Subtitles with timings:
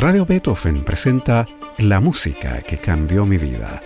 [0.00, 3.82] Radio Beethoven presenta La música que cambió mi vida.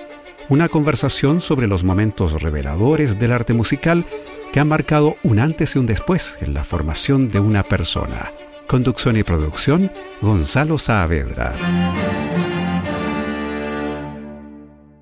[0.51, 4.05] Una conversación sobre los momentos reveladores del arte musical
[4.53, 8.31] que han marcado un antes y un después en la formación de una persona.
[8.67, 9.91] Conducción y producción,
[10.21, 11.55] Gonzalo Saavedra.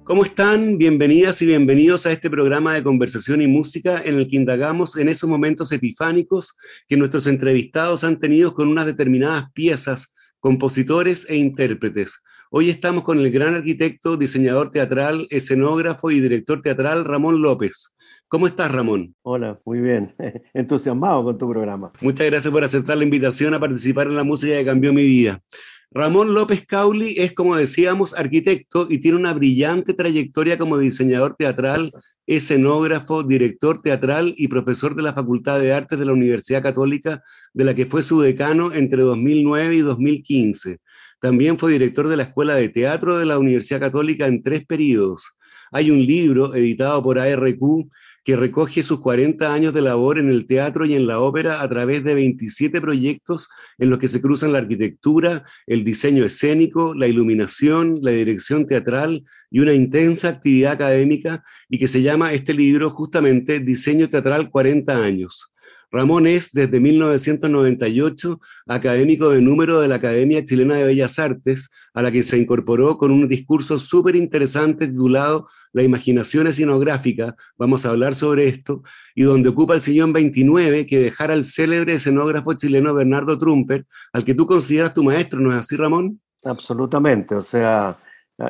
[0.04, 0.78] ¿Cómo están?
[0.78, 5.08] Bienvenidas y bienvenidos a este programa de conversación y música en el que indagamos en
[5.08, 6.56] esos momentos epifánicos
[6.88, 12.22] que nuestros entrevistados han tenido con unas determinadas piezas, compositores e intérpretes.
[12.50, 17.94] Hoy estamos con el gran arquitecto, diseñador teatral, escenógrafo y director teatral Ramón López.
[18.26, 19.14] ¿Cómo estás, Ramón?
[19.22, 20.14] Hola, muy bien.
[20.54, 21.92] Entusiasmado con tu programa.
[22.00, 25.40] Muchas gracias por aceptar la invitación a participar en la música que cambió mi vida.
[25.92, 31.92] Ramón López Cauli es, como decíamos, arquitecto y tiene una brillante trayectoria como diseñador teatral,
[32.28, 37.64] escenógrafo, director teatral y profesor de la Facultad de Artes de la Universidad Católica, de
[37.64, 40.78] la que fue su decano entre 2009 y 2015.
[41.20, 45.36] También fue director de la Escuela de Teatro de la Universidad Católica en tres periodos.
[45.72, 47.90] Hay un libro editado por ARQ
[48.24, 51.68] que recoge sus 40 años de labor en el teatro y en la ópera a
[51.68, 57.06] través de 27 proyectos en los que se cruzan la arquitectura, el diseño escénico, la
[57.06, 62.90] iluminación, la dirección teatral y una intensa actividad académica y que se llama este libro
[62.90, 65.52] justamente Diseño Teatral 40 años.
[65.90, 72.02] Ramón es, desde 1998, académico de número de la Academia Chilena de Bellas Artes, a
[72.02, 77.90] la que se incorporó con un discurso súper interesante titulado La imaginación escenográfica, vamos a
[77.90, 78.82] hablar sobre esto,
[79.14, 84.24] y donde ocupa el sillón 29 que dejara el célebre escenógrafo chileno Bernardo Trumper, al
[84.24, 86.20] que tú consideras tu maestro, ¿no es así, Ramón?
[86.44, 87.98] Absolutamente, o sea,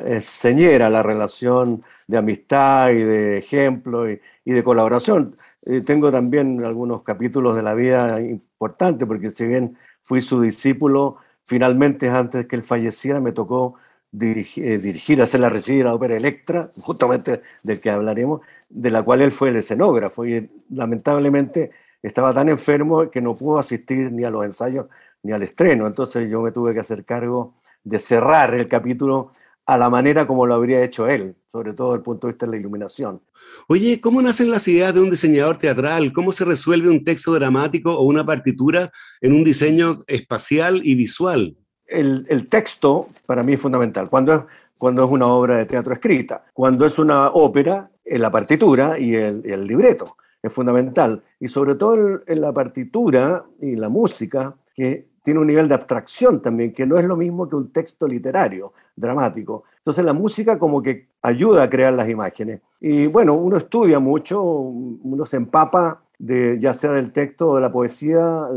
[0.05, 5.35] es señera la relación de amistad y de ejemplo y, y de colaboración.
[5.63, 11.17] Eh, tengo también algunos capítulos de la vida importantes, porque si bien fui su discípulo,
[11.45, 13.75] finalmente antes que él falleciera me tocó
[14.11, 19.03] dirigir, eh, dirigir hacer la de la ópera Electra, justamente del que hablaremos, de la
[19.03, 24.23] cual él fue el escenógrafo y lamentablemente estaba tan enfermo que no pudo asistir ni
[24.23, 24.87] a los ensayos
[25.23, 27.53] ni al estreno, entonces yo me tuve que hacer cargo
[27.83, 29.33] de cerrar el capítulo
[29.71, 32.45] a la manera como lo habría hecho él, sobre todo desde el punto de vista
[32.45, 33.21] de la iluminación.
[33.69, 36.11] Oye, ¿cómo nacen las ideas de un diseñador teatral?
[36.11, 41.55] ¿Cómo se resuelve un texto dramático o una partitura en un diseño espacial y visual?
[41.85, 44.09] El, texto para mí es fundamental.
[44.09, 44.41] Cuando es,
[44.77, 49.15] cuando es una obra de teatro escrita, cuando es una ópera, en la partitura y
[49.15, 51.23] el, el libreto es fundamental.
[51.39, 56.41] Y sobre todo en la partitura y la música, que tiene un nivel de abstracción
[56.41, 59.63] también, que no es lo mismo que un texto literario, dramático.
[59.77, 62.61] Entonces la música como que ayuda a crear las imágenes.
[62.79, 67.71] Y bueno, uno estudia mucho, uno se empapa de, ya sea del texto de la
[67.71, 68.47] poesía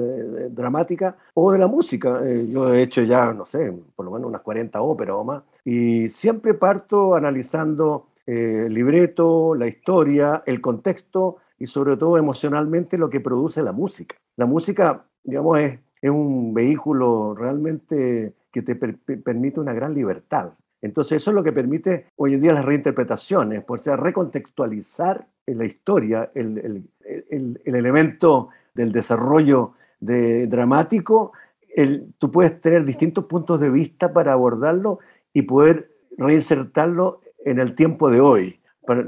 [0.50, 2.20] dramática o de la música.
[2.24, 5.42] Eh, yo he hecho ya, no sé, por lo menos unas 40 óperas o más,
[5.64, 12.98] y siempre parto analizando eh, el libreto, la historia, el contexto y sobre todo emocionalmente
[12.98, 14.16] lo que produce la música.
[14.36, 20.52] La música, digamos, es es un vehículo realmente que te permite una gran libertad.
[20.82, 25.56] Entonces eso es lo que permite hoy en día las reinterpretaciones, por sea recontextualizar en
[25.56, 26.90] la historia el,
[27.64, 31.32] elemento del desarrollo de, dramático.
[32.18, 34.98] tú puedes tener distintos puntos de vista para abordarlo
[35.32, 38.60] y poder reinsertarlo en el tiempo de hoy.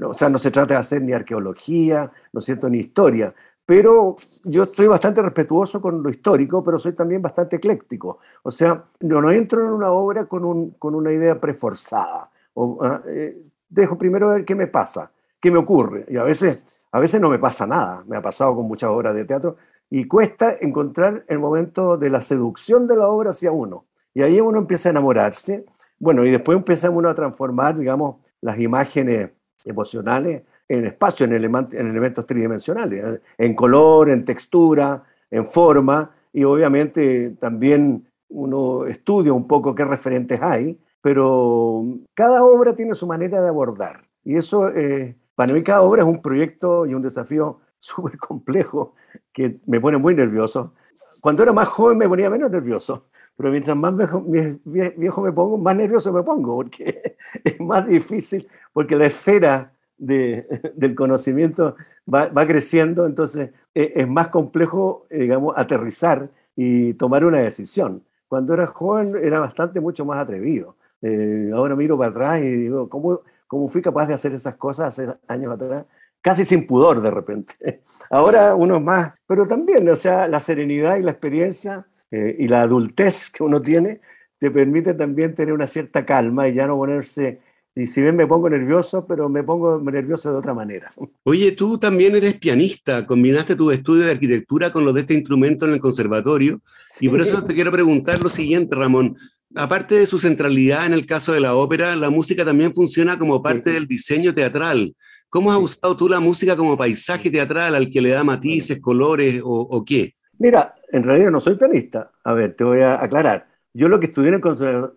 [0.03, 3.35] o sea, no se trata de hacer ni arqueología, ¿no es cierto?, ni historia,
[3.67, 8.21] pero yo estoy bastante respetuoso con lo histórico, pero soy también bastante ecléctico.
[8.45, 12.31] O sea, yo no entro en una obra con, un, con una idea preforzada.
[12.55, 13.37] O, ah, eh,
[13.69, 15.11] dejo primero ver qué me pasa,
[15.41, 16.07] qué me ocurre.
[16.09, 18.05] Y a veces, a veces no me pasa nada.
[18.07, 19.57] Me ha pasado con muchas obras de teatro.
[19.91, 23.85] Y cuesta encontrar el momento de la seducción de la obra hacia uno.
[24.15, 25.67] Y ahí uno empieza a enamorarse.
[25.99, 29.31] Bueno, y después empieza uno a transformar, digamos, las imágenes
[29.65, 33.21] emocionales en espacio, en, elementos tridimensionales, ¿eh?
[33.39, 40.41] en color, en textura, en forma, y obviamente también uno estudia un poco qué referentes
[40.43, 41.85] hay, pero
[42.15, 44.03] cada obra tiene su manera de abordar.
[44.25, 48.95] Y eso, eh, para mí, cada obra es un proyecto y un desafío súper complejo
[49.33, 50.75] que me pone muy nervioso.
[51.21, 54.25] Cuando era más joven me ponía menos nervioso, pero mientras más viejo,
[54.65, 60.95] viejo me pongo, más nervioso me pongo, porque es más difícil, porque la esfera del
[60.95, 61.77] conocimiento
[62.13, 68.03] va, creciendo, entonces e, es, más complejo, eh, digamos, aterrizar y tomar una decisión.
[68.29, 70.77] Cuando era joven era bastante mucho más atrevido.
[71.03, 74.89] Eh, ahora miro para atrás y digo, ¿cómo, ¿cómo fui capaz de hacer esas cosas
[74.89, 75.85] hace años atrás?
[76.21, 77.55] Casi sin pudor de repente.
[78.11, 82.63] Ahora uno más, pero también, o sea, la serenidad y la experiencia eh, y la
[82.63, 84.01] adultez que uno tiene
[84.39, 87.41] te permite también tener una cierta calma y ya no ponerse
[87.79, 90.91] y si bien me pongo nervioso, pero me pongo nervioso de otra manera.
[91.25, 95.67] Oye, tú también eres pianista, combinaste tu estudio de arquitectura con los de este instrumento
[95.67, 96.63] en el conservatorio,
[97.01, 99.17] y por eso te quiero preguntar lo siguiente, Ramón.
[99.55, 103.43] Aparte de su centralidad en el caso de la ópera, la música también funciona como
[103.43, 104.95] parte del diseño teatral.
[105.29, 109.41] ¿Cómo has usado tú la música como paisaje teatral al que le da matices, colores
[109.45, 110.15] o, o qué?
[110.39, 112.11] Mira, en realidad no soy pianista.
[112.25, 113.47] A ver, te voy a aclarar.
[113.77, 114.41] Yo lo que estudié en el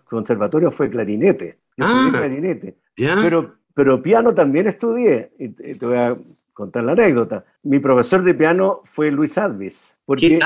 [0.06, 2.78] conservatorio fue clarinete ah, clarinete.
[2.96, 5.32] Pero, pero piano también estudié.
[5.38, 6.18] Y te voy a
[6.54, 7.44] contar la anécdota.
[7.64, 9.98] Mi profesor de piano fue Luis Advis.
[10.06, 10.40] Porque,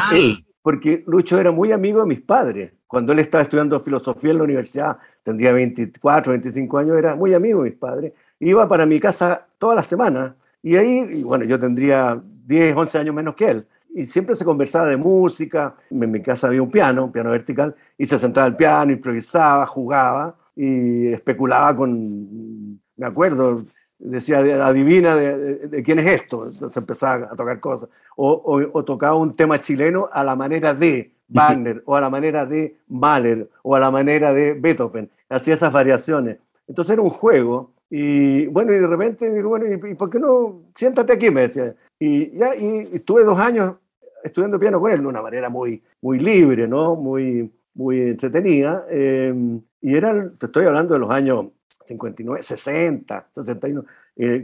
[0.63, 2.73] porque Lucho era muy amigo de mis padres.
[2.87, 7.63] Cuando él estaba estudiando filosofía en la universidad, tendría 24, 25 años, era muy amigo
[7.63, 8.13] de mis padres.
[8.39, 10.33] Iba para mi casa todas las semanas.
[10.61, 14.87] Y ahí, bueno, yo tendría 10, 11 años menos que él y siempre se conversaba
[14.87, 15.75] de música.
[15.89, 19.65] En mi casa había un piano, un piano vertical, y se sentaba al piano, improvisaba,
[19.65, 23.65] jugaba y especulaba con, me acuerdo,
[23.99, 29.35] decía, adivina de, quién es esto, entonces empezaba a tocar cosas, o, o, tocaba un
[29.35, 33.79] tema chileno a la manera de Wagner, o a la manera de Mahler, o a
[33.79, 36.37] la manera de Beethoven, hacía esas variaciones.
[36.67, 40.63] Entonces era un juego, y bueno, y de repente digo, bueno, ¿y, por qué no?
[40.75, 41.75] Siéntate aquí, me decía.
[41.99, 43.75] Y ya, y, estuve dos años
[44.23, 46.95] estudiando piano con él de una manera muy, muy libre, ¿no?
[46.95, 48.85] Muy, muy entretenida.
[48.89, 49.33] Eh,
[49.81, 51.47] y era, te estoy hablando de los años
[51.85, 53.83] 59, 60, 61,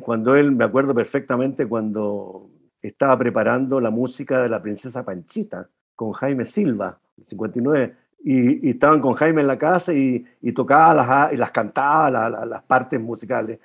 [0.01, 2.49] cuando él, me acuerdo perfectamente cuando
[2.81, 8.99] estaba preparando la música de la princesa Panchita con Jaime Silva, 59, y, y estaban
[8.99, 12.09] con Jaime en la casa y, y tocaba las, y las cantaba
[12.45, 13.59] las partes musicales.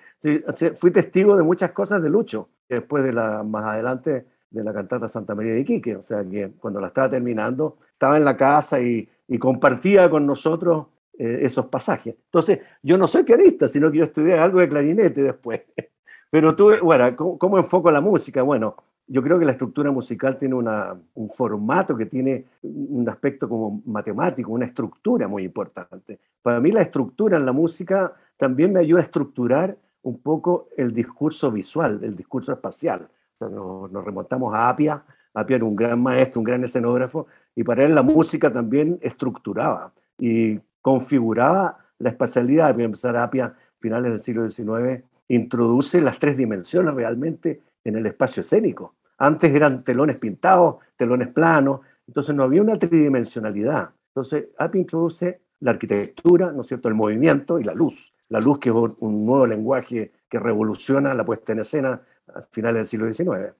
[0.76, 5.08] fui testigo de muchas cosas de Lucho, después de la, más adelante de la cantata
[5.08, 8.80] Santa María de Iquique, o sea que cuando la estaba terminando, estaba en la casa
[8.80, 9.08] y,
[9.38, 10.86] compartía con nosotros
[11.18, 12.14] eh, esos pasajes.
[12.26, 15.62] Entonces, yo no soy pianista, sino que yo estudié algo de clarinete después.
[16.30, 18.42] Pero tú, bueno, ¿cómo, enfoco la música?
[18.42, 23.82] Bueno, yo creo que la estructura musical tiene un formato que tiene un aspecto como
[23.86, 26.18] matemático, una estructura muy importante.
[26.42, 30.92] Para mí la estructura en la música también me ayuda a estructurar un poco el
[30.92, 33.08] discurso visual, el discurso espacial.
[33.50, 35.02] Nos, remontamos a Apia.
[35.32, 39.92] Apia era un gran maestro, un gran escenógrafo, y para él la música también estructuraba.
[40.18, 42.78] Y configuraba la espacialidad.
[42.78, 48.94] Empezar Apia, finales del siglo XIX, introduce las tres dimensiones realmente en el espacio escénico.
[49.18, 53.90] Antes eran telones pintados, telones planos, entonces no había una tridimensionalidad.
[54.08, 58.14] Entonces Apia introduce la arquitectura, ¿no es cierto?, el movimiento y la luz.
[58.28, 62.80] La luz que es un nuevo lenguaje que revoluciona la puesta en escena a finales
[62.80, 63.54] del siglo XIX.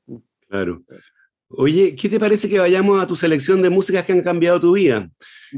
[0.48, 0.82] Claro.
[1.48, 4.72] Oye, ¿qué te parece que vayamos a tu selección de músicas que han cambiado tu
[4.72, 5.08] vida?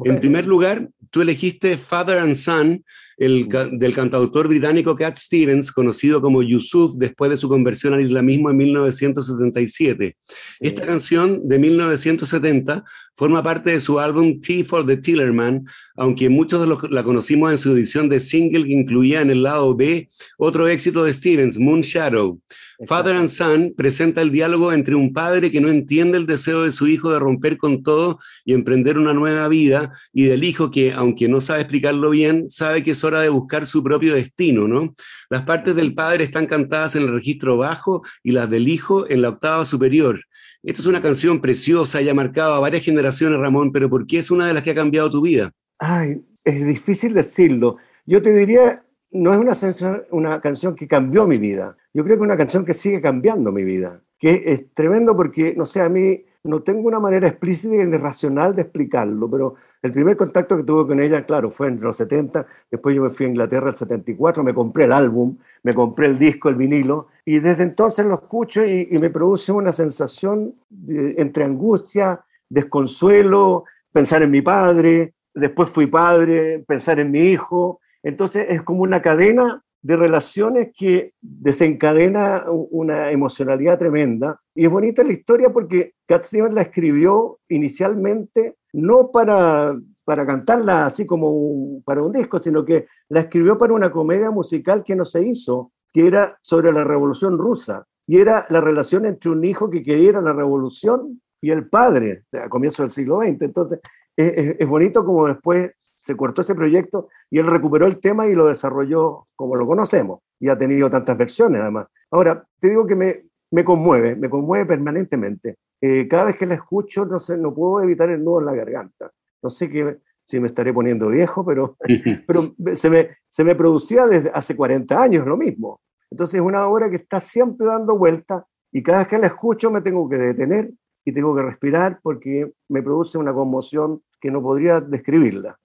[0.05, 2.84] En primer lugar, tú elegiste Father and Son,
[3.16, 8.50] el, del cantautor británico Cat Stevens, conocido como Yusuf después de su conversión al islamismo
[8.50, 10.14] en 1977.
[10.60, 12.84] Esta canción de 1970
[13.16, 15.64] forma parte de su álbum Tea for the Tillerman,
[15.96, 19.42] aunque muchos de los la conocimos en su edición de single que incluía en el
[19.42, 22.38] lado B otro éxito de Stevens, Moon Shadow.
[22.86, 26.72] Father and Son presenta el diálogo entre un padre que no entiende el deseo de
[26.72, 30.92] su hijo de romper con todo y emprender una nueva vida, y del hijo que,
[30.92, 34.94] aunque no sabe explicarlo bien, sabe que es hora de buscar su propio destino, ¿no?
[35.31, 39.22] Las partes del padre están cantadas en el registro bajo y las del hijo en
[39.22, 40.20] la octava superior.
[40.63, 44.19] Esta es una canción preciosa y ha marcado a varias generaciones, Ramón, pero ¿por qué
[44.19, 45.53] es una de las que ha cambiado tu vida?
[45.79, 47.77] Ay, es difícil decirlo.
[48.05, 48.82] Yo te diría,
[49.13, 51.77] no es una, una canción que cambió mi vida.
[51.94, 54.03] Yo creo que es una canción que sigue cambiando mi vida.
[54.19, 58.55] Que es tremendo porque, no sé, a mí no tengo una manera explícita y racional
[58.55, 62.46] de explicarlo, pero el primer contacto que tuve con ella, claro, fue en los 70,
[62.70, 66.19] después yo me fui a Inglaterra el 74, me compré el álbum, me compré el
[66.19, 70.55] disco, el vinilo, y desde entonces lo escucho y, me produce una sensación
[70.88, 78.46] entre angustia, desconsuelo, pensar en mi padre, después fui padre, pensar en mi hijo, entonces
[78.48, 84.40] es como una cadena de relaciones que desencadena una emocionalidad tremenda.
[84.52, 89.69] Y es bonita la historia porque Cat Stevens la escribió inicialmente no para,
[90.05, 94.82] para cantarla así como para un disco, sino que la escribió para una comedia musical
[94.82, 97.86] que no se hizo, que era sobre la revolución rusa.
[98.08, 102.48] Y era la relación entre un hijo que quería la revolución y el padre a
[102.48, 103.43] comienzos del siglo XX.
[103.43, 103.78] Entonces,
[104.16, 105.70] es bonito como después
[106.06, 110.20] se cortó ese proyecto y él recuperó el tema y lo desarrolló como lo conocemos
[110.39, 111.89] y ha tenido tantas versiones además.
[112.13, 115.56] Ahora, te digo que me, me conmueve, me conmueve permanentemente.
[115.81, 118.55] Eh, cada vez que la escucho, no sé, no puedo evitar el nudo en la
[118.55, 119.10] garganta.
[119.43, 121.77] No sé qué, si me estaré poniendo viejo, pero,
[122.29, 125.81] pero se, me, se me producía desde hace 40 años lo mismo.
[126.08, 129.72] Entonces es una obra que está siempre dando vuelta y cada vez que la escucho
[129.72, 130.70] me tengo que detener
[131.05, 135.58] y tengo que respirar porque me produce una conmoción que no podría describirla.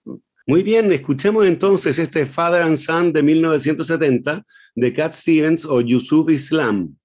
[0.51, 4.43] Muy bien, escuchemos entonces este Father and Son de 1970
[4.75, 6.97] de Cat Stevens o Yusuf Islam.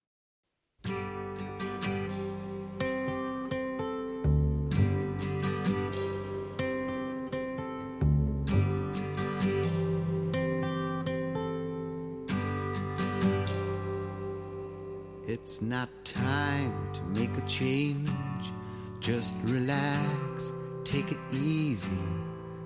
[15.29, 18.11] It's not time to make a change.
[19.01, 21.93] Just relax, take it easy.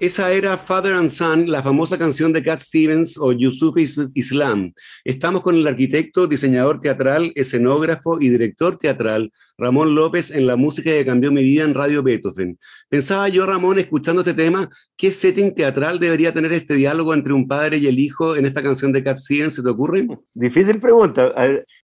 [0.00, 3.76] Esa era Father and Son, la famosa canción de Cat Stevens o Yusuf
[4.14, 4.72] Islam.
[5.04, 10.88] Estamos con el arquitecto, diseñador teatral, escenógrafo y director teatral Ramón López en la música
[10.90, 12.58] que cambió mi vida en Radio Beethoven.
[12.88, 17.46] Pensaba yo, Ramón, escuchando este tema, ¿qué setting teatral debería tener este diálogo entre un
[17.46, 19.56] padre y el hijo en esta canción de Cat Stevens?
[19.56, 20.08] ¿Se te ocurre?
[20.32, 21.30] Difícil pregunta.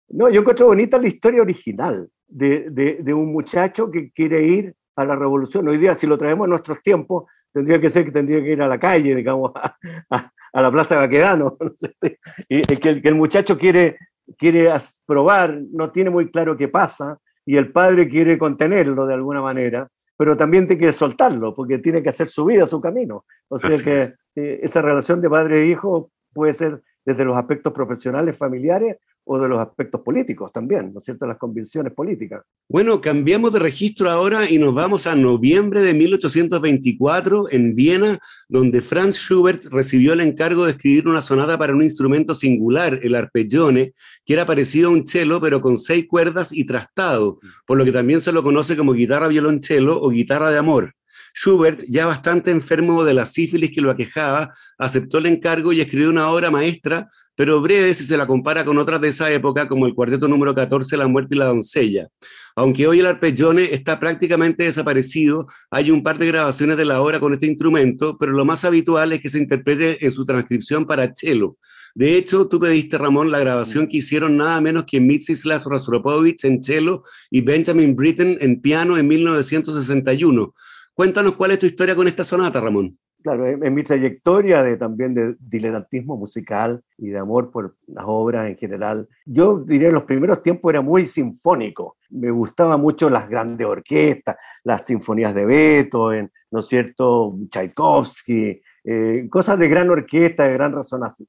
[0.08, 4.74] No, yo encuentro bonita la historia original de, de- de un muchacho que quiere ir
[4.96, 5.68] a la revolución.
[5.68, 8.62] Hoy día, si lo traemos a nuestros tiempos, tendría que ser que tendría que ir
[8.62, 9.78] a la calle, digamos, a,
[10.12, 11.58] a- a la Plaza Baquedano.
[12.50, 13.98] y que, el- que el muchacho quiere,
[14.38, 14.70] quiere
[15.06, 19.88] probar, no tiene muy claro qué pasa, y el padre quiere contenerlo de alguna manera,
[20.18, 23.26] pero también tiene que soltarlo, porque tiene que hacer su vida, su camino.
[23.50, 24.20] O sea Así que es.
[24.36, 29.40] eh, esa relación de padre e hijo puede ser desde los aspectos profesionales, familiares, o
[29.40, 32.44] de los aspectos políticos también, ¿no es cierto?, las convicciones políticas.
[32.70, 38.82] Bueno, cambiamos de registro ahora y nos vamos a noviembre de 1824 en Viena, donde
[38.82, 43.94] Franz Schubert recibió el encargo de escribir una sonata para un instrumento singular, el arpeggione,
[44.26, 47.92] que era parecido a un cello, pero con seis cuerdas y trastado, por lo que
[47.92, 50.94] también se lo conoce como guitarra violonchelo o guitarra de amor.
[51.36, 56.10] Schubert, ya bastante enfermo de la sífilis que lo aquejaba, aceptó el encargo y escribió
[56.10, 59.86] una obra maestra, pero breve si se la compara con otras de esa época, como
[59.86, 62.08] el cuarteto número 14, La muerte y la doncella.
[62.56, 67.20] Aunque hoy el arpeggione está prácticamente desaparecido, hay un par de grabaciones de la obra
[67.20, 71.14] con este instrumento, pero lo más habitual es que se interprete en su transcripción para
[71.14, 71.58] cello.
[71.94, 76.64] De hecho, tú pediste, Ramón, la grabación que hicieron nada menos que Mstislav Rostropovich en
[76.64, 80.54] cello y Benjamin Britten en piano en 1961.
[80.94, 82.98] Cuéntanos cuál es tu historia con esta sonata, Ramón.
[83.26, 88.46] Claro, en, mi trayectoria de, también de diletantismo musical y de amor por las obras
[88.46, 91.98] en general, yo diría en los primeros tiempos era muy sinfónico.
[92.12, 97.36] Me gustaban mucho las grandes orquestas, las sinfonías de Beethoven, ¿no es cierto?
[97.50, 101.26] Tchaikovsky, eh, cosas de gran orquesta, de gran resonancia.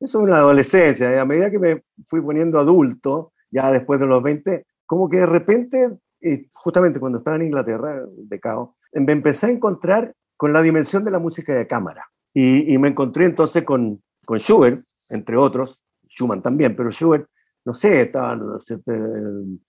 [0.00, 1.14] Eso en la adolescencia.
[1.14, 5.18] Y a medida que me fui poniendo adulto, ya después de los 20, como que
[5.18, 5.90] de repente
[6.22, 11.04] y justamente cuando estaba en Inglaterra, de caos, me empecé a encontrar con la dimensión
[11.04, 12.08] de la música de cámara.
[12.34, 17.28] Y, me encontré entonces con, con Schubert, entre otros, Schumann también, pero Schubert,
[17.64, 18.42] no sé, estaban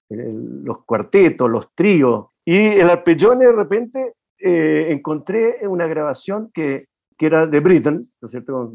[0.09, 7.25] los cuartetos, los tríos, y el arpeggione de repente eh, encontré una grabación que, que
[7.25, 8.71] era de Britten, ¿no es cierto?,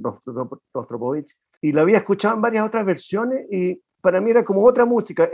[0.75, 4.85] Rostropovich, y la había escuchado en varias otras versiones y para mí era como otra
[4.85, 5.31] música.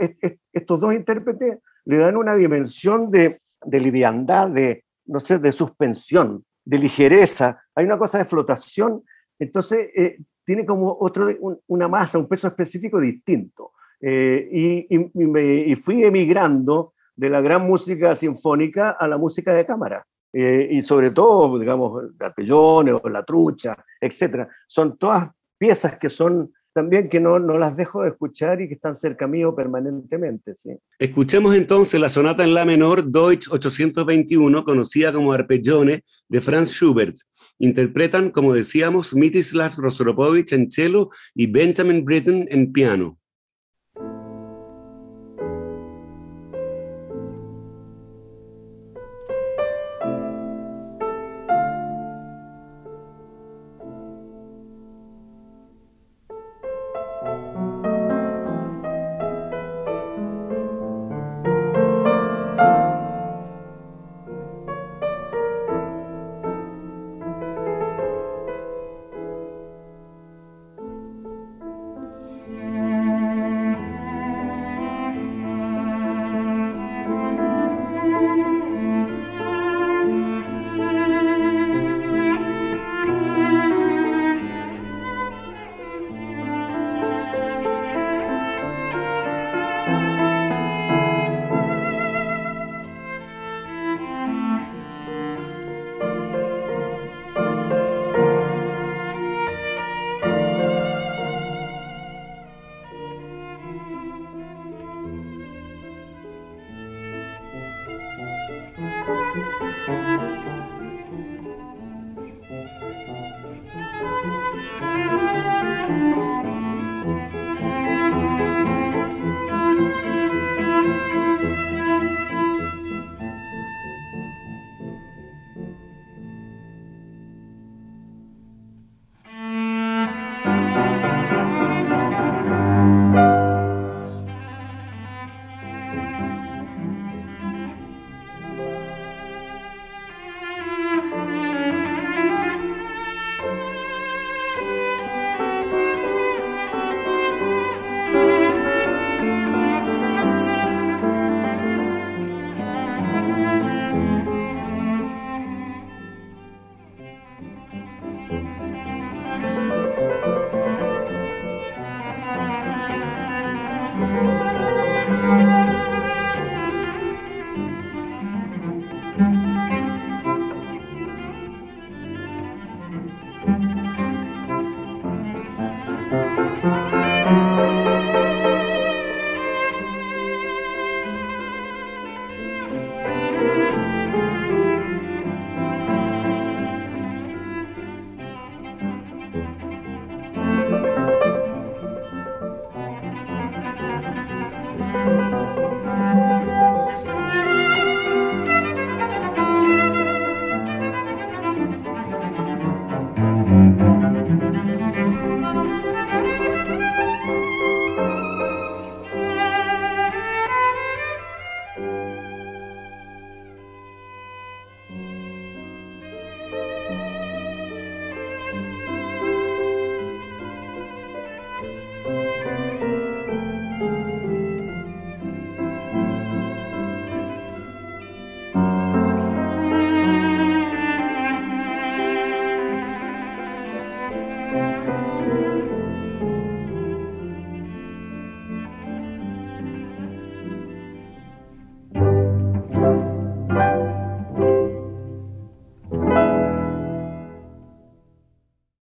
[0.53, 6.45] estos dos intérpretes le dan una dimensión de, de liviandad, de, no sé, de suspensión,
[6.69, 7.63] de ligereza.
[7.73, 9.01] Hay una cosa de flotación.
[9.39, 11.27] Entonces, eh, tiene como otro,
[11.65, 13.71] una masa, un peso específico distinto.
[13.99, 20.05] Eh, y, fui emigrando de la gran música sinfónica a la música de cámara.
[20.31, 22.03] Eh, y sobre todo, digamos,
[22.37, 24.47] el o la trucha, etcétera.
[24.67, 28.75] Son todas piezas que son también que no, no las dejo de escuchar y que
[28.75, 30.53] están cerca mío permanentemente.
[30.97, 37.17] Escuchemos entonces la sonata en la menor Deutsch 821, conocida como Arpeggione, de Franz Schubert.
[37.57, 43.18] Interpretan, como decíamos, Mitislav Rostropovich en cello y Benjamin Britten en piano.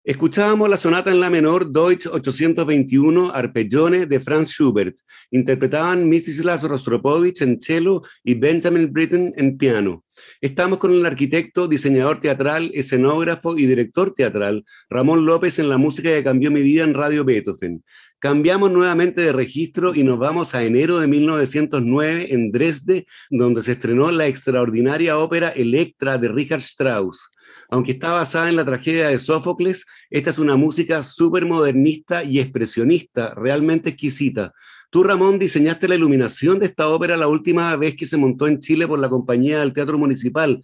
[0.08, 4.96] Escuchábamos la sonata en la menor Deutsch 821 Arpeggione de Franz Schubert.
[5.32, 6.62] Interpretaban Mrs.
[6.62, 10.04] Rostropovich en cello y Benjamin Britten en piano.
[10.42, 16.10] Estamos con el arquitecto, diseñador teatral, escenógrafo y director teatral Ramón López en la música
[16.10, 17.84] que cambió mi vida en Radio Beethoven.
[18.20, 23.72] Cambiamos nuevamente de registro y nos vamos a enero de 1909 en Dresde, donde se
[23.72, 27.32] estrenó la extraordinaria ópera Electra de Richard Strauss.
[27.70, 32.40] Aunque está basada en la tragedia de Sófocles, esta es una música súper modernista y
[32.40, 34.54] expresionista, realmente exquisita.
[34.90, 38.60] Tú, Ramón, diseñaste la iluminación de esta ópera la última vez que se montó en
[38.60, 40.62] Chile por la compañía del Teatro Municipal.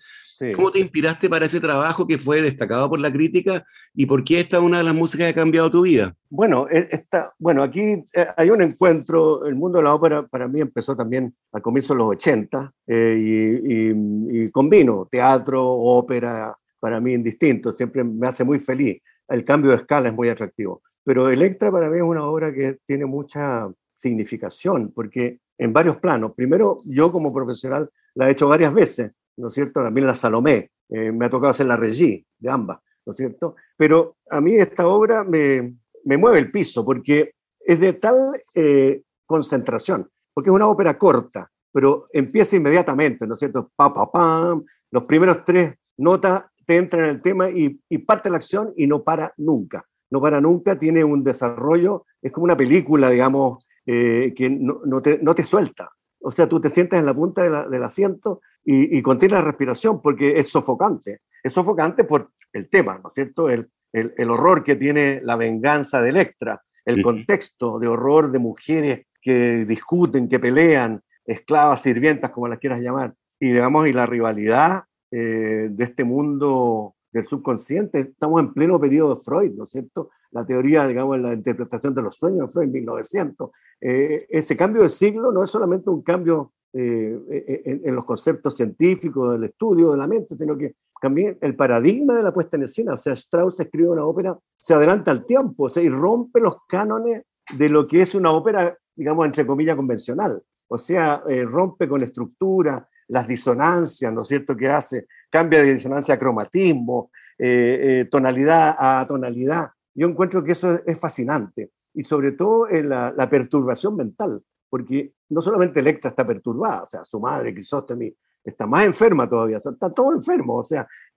[0.56, 4.40] ¿Cómo te inspiraste para ese trabajo que fue destacado por la crítica y por qué
[4.40, 6.16] esta es una de las músicas que ha cambiado tu vida?
[6.30, 10.48] Bueno, e, esta, bueno aquí eh, hay un encuentro, el mundo de la ópera para
[10.48, 17.00] mí empezó también al comienzo de los 80 eh, y, y combino teatro, ópera, para
[17.00, 19.02] mí indistinto, siempre me hace muy feliz.
[19.28, 20.82] El cambio de escala es muy atractivo.
[21.06, 26.34] Pero Electra para mí es una obra que tiene mucha significación, porque en varios planos.
[26.36, 29.82] Primero, yo como profesional la he hecho varias veces, ¿no es cierto?
[29.82, 33.56] También la Salomé, eh, me ha tocado hacer la Regie de ambas, ¿no es cierto?
[33.78, 39.04] Pero a mí esta obra me, me mueve el piso, porque es de tal eh,
[39.26, 43.72] concentración, porque es una ópera corta, pero empieza inmediatamente, ¿no es cierto?
[43.76, 46.44] Pa, pa, pam, los primeros tres notas
[46.78, 49.86] entra en el tema y, parte la acción y no para nunca.
[50.10, 55.20] No para nunca, tiene un desarrollo, es como una película, digamos, eh, que no, te,
[55.20, 55.90] no, te, suelta.
[56.20, 60.02] O sea, tú te sientas en la punta del asiento y, y contienes la respiración
[60.02, 61.22] porque es sofocante.
[61.42, 63.50] Es sofocante por el tema, ¿no es cierto?
[63.50, 69.06] El, el, horror que tiene la venganza de Electra, el contexto de horror de mujeres
[69.22, 74.84] que discuten, que pelean, esclavas, sirvientas, como las quieras llamar, y digamos, y la rivalidad
[75.14, 78.00] eh, de este mundo del subconsciente.
[78.00, 80.10] Estamos en pleno periodo de Freud, ¿no es cierto?
[80.32, 83.52] La teoría, digamos, la interpretación de los sueños de Freud en 1900.
[83.82, 89.34] Eh, ese cambio de siglo no es solamente un cambio eh, en, los conceptos científicos
[89.34, 92.94] del estudio de la mente, sino que también el paradigma de la puesta en escena.
[92.94, 96.56] O sea, Strauss escribe una ópera, se adelanta al tiempo, o sea, y rompe los
[96.70, 97.24] cánones
[97.58, 100.42] de lo que es una ópera, digamos, entre comillas, convencional.
[100.70, 106.16] O sea, rompe con estructura, las disonancias, ¿no es cierto?, que hace, cambia de disonancia
[106.16, 109.72] a cromatismo, eh, eh, tonalidad a tonalidad.
[109.94, 115.80] Yo encuentro que eso es fascinante y sobre todo la, perturbación mental, porque no solamente
[115.80, 120.56] Electra está perturbada, o sea, su madre, Crisóstomi, está más enferma todavía, está todo enfermo,
[120.56, 120.88] o sea,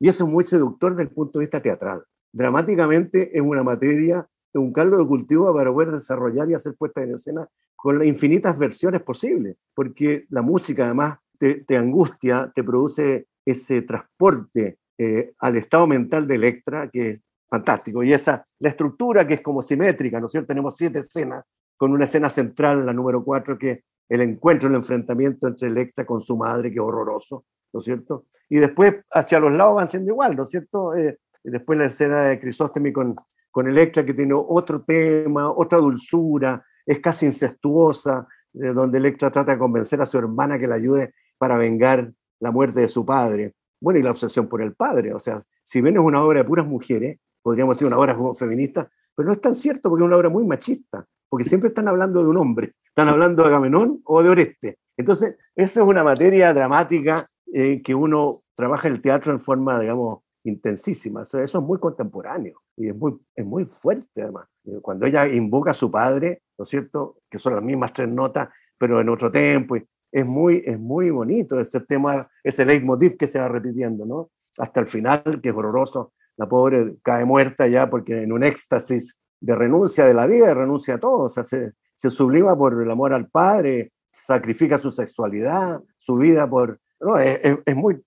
[0.00, 2.02] y eso es muy seductor desde el punto de vista teatral.
[2.32, 7.14] Dramáticamente es una materia, un caldo de cultivo para poder desarrollar y hacer puesta en
[7.14, 13.82] escena con las infinitas versiones posibles, porque la música además te, angustia, te produce ese
[13.82, 18.02] transporte eh, al estado mental de Electra, que es fantástico.
[18.02, 20.48] Y esa, la estructura que es como simétrica, ¿no es cierto?
[20.48, 21.44] Tenemos siete escenas,
[21.76, 26.20] con una escena central, la número cuatro, que el encuentro, el enfrentamiento entre Electra con
[26.20, 28.24] su madre, que es horroroso, ¿no es cierto?
[28.48, 30.96] Y después hacia los lados van siendo igual, ¿no es cierto?
[30.96, 33.14] Eh, después la escena de Crisóstomi con,
[33.50, 39.58] con Electra, que tiene otro tema, otra dulzura, es casi incestuosa, donde Electra trata de
[39.58, 43.54] convencer a su hermana que la ayude para vengar la muerte de su padre.
[43.80, 45.12] Bueno, y la obsesión por el padre.
[45.14, 48.88] O sea, si bien es una obra de puras mujeres, podríamos decir una obra feminista,
[49.14, 52.22] pero no es tan cierto porque es una obra muy machista, porque siempre están hablando
[52.22, 54.78] de un hombre, están hablando de Agamenón o de Oreste.
[54.96, 60.20] Entonces, esa es una materia dramática eh, que uno trabaja el teatro en forma, digamos,
[60.44, 61.22] intensísima.
[61.22, 64.48] eso es muy contemporáneo y es muy, es muy fuerte además.
[64.64, 67.16] Eh, cuando ella invoca a su padre, ¿no es cierto?
[67.28, 69.76] Que son las mismas tres notas, pero en otro tempo.
[70.10, 74.30] Es muy, es muy bonito ese tema, ese leitmotiv que se va repitiendo, ¿no?
[74.58, 76.12] Hasta el final, que es horroroso.
[76.38, 80.94] La pobre cae muerta ya porque en un éxtasis de renuncia de la vida, renuncia
[80.94, 85.80] a todo, o sea, se, se sublima por el amor al padre, sacrifica su sexualidad,
[85.96, 86.80] su vida por...
[87.00, 88.00] No, es, es, muy,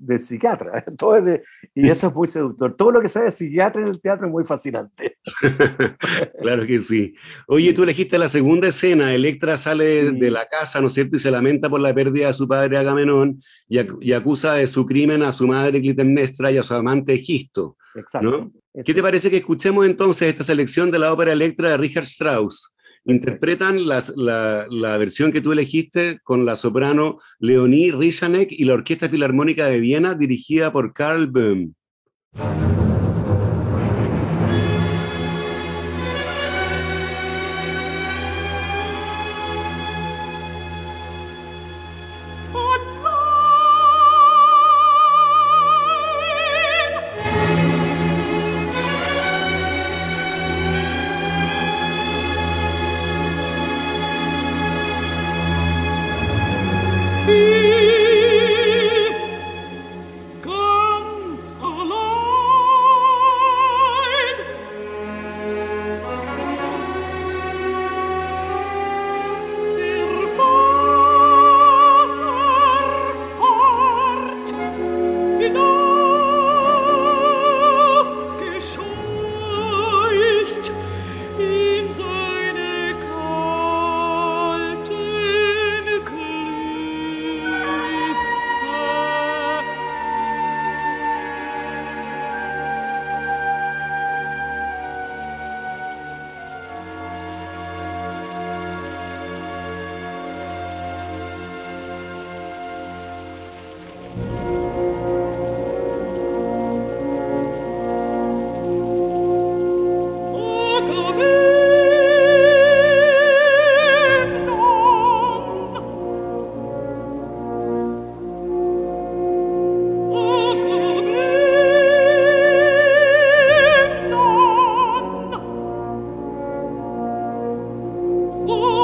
[0.00, 0.84] de psiquiatra.
[0.98, 1.20] Todo
[1.74, 2.74] y eso es muy seductor.
[2.74, 5.18] Todo lo que sea de psiquiatra en el teatro es muy fascinante.
[6.40, 7.14] claro que sí.
[7.46, 9.14] Oye, tú elegiste la segunda escena.
[9.14, 11.16] Electra sale de la casa, ¿no es cierto?
[11.16, 15.22] Y se lamenta por la pérdida de su padre Agamenón y, acusa de su crimen
[15.22, 17.76] a su madre Clitemnestra y a su amante Egisto.
[17.94, 18.50] Exacto.
[18.84, 22.72] ¿Qué te parece que escuchemos entonces esta selección de la ópera Electra de Richard Strauss?
[23.10, 29.66] Interpretan la, versión que tú elegiste con la soprano Leonie Rishanek y la Orquesta Filarmónica
[29.66, 31.74] de Viena dirigida por Karl Böhm.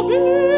[0.02, 0.55] be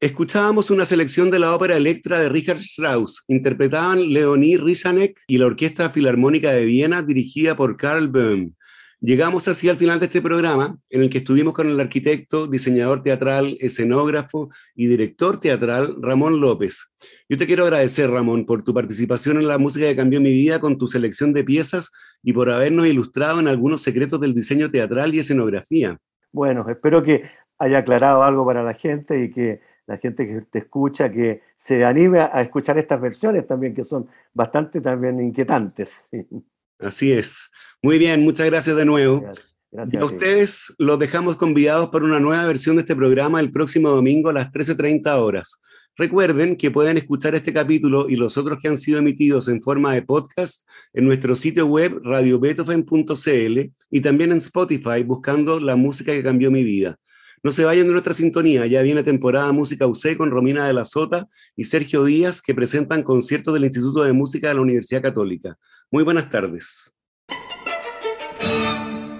[0.00, 3.22] Escuchábamos una selección de la ópera Electra de Richard Strauss.
[3.28, 8.54] Interpretaban Leonie Rizanek y la Orquesta Filarmónica de Viena dirigida por Karl Böhm.
[9.02, 13.02] Llegamos así al final de este programa, en el que estuvimos con el arquitecto, diseñador
[13.02, 16.92] teatral, escenógrafo y director teatral Ramón López.
[17.26, 20.60] Yo te quiero agradecer, Ramón, por tu participación en la música que cambió mi vida
[20.60, 25.14] con tu selección de piezas y por habernos ilustrado en algunos secretos del diseño teatral
[25.14, 25.96] y escenografía.
[26.30, 27.24] Bueno, espero que
[27.58, 31.86] haya aclarado algo para la gente y que la gente que te escucha, que se
[31.86, 36.04] anime a escuchar estas versiones también, que son bastante también inquietantes.
[36.80, 37.50] Así es.
[37.82, 39.30] Muy bien, muchas gracias de nuevo.
[39.72, 43.90] Gracias, a ustedes los dejamos convidados para una nueva versión de este programa el próximo
[43.90, 45.60] domingo a las 13.30 horas.
[45.96, 49.92] Recuerden que pueden escuchar este capítulo y los otros que han sido emitidos en forma
[49.92, 56.22] de podcast en nuestro sitio web radiobeethoven.cl y también en Spotify buscando la música que
[56.22, 56.96] cambió mi vida.
[57.42, 60.84] No se vayan de nuestra sintonía, ya viene temporada Música UC con Romina de la
[60.84, 61.26] Sota
[61.56, 65.56] y Sergio Díaz que presentan conciertos del Instituto de Música de la Universidad Católica.
[65.90, 66.92] Muy buenas tardes.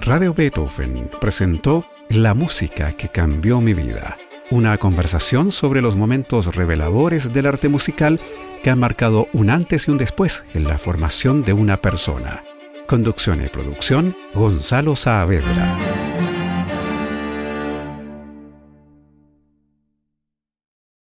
[0.03, 4.19] Radio Beethoven presentó La música que cambió mi vida,
[4.51, 8.21] una conversación sobre los momentos reveladores del arte musical
[8.63, 12.45] que han marcado un antes y un después en la formación de una persona.
[12.87, 16.20] Conducción y producción, Gonzalo Saavedra.